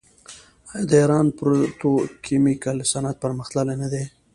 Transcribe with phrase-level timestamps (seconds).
[0.71, 4.03] آیا د ایران پتروکیمیکل صنعت پرمختللی نه دی؟